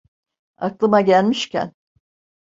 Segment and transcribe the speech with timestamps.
[0.57, 1.73] Aklıma gelmişken…